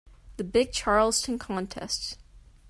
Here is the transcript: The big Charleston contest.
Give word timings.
The 0.37 0.43
big 0.43 0.71
Charleston 0.71 1.37
contest. 1.37 2.17